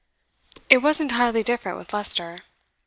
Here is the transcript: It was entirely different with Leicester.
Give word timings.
It 0.67 0.79
was 0.79 0.99
entirely 0.99 1.43
different 1.43 1.77
with 1.77 1.93
Leicester. 1.93 2.39